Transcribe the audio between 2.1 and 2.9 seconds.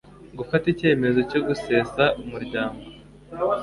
umuryango